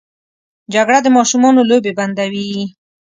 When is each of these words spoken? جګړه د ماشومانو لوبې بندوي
جګړه 0.73 0.99
د 1.03 1.07
ماشومانو 1.17 1.67
لوبې 1.69 1.91
بندوي 1.99 2.51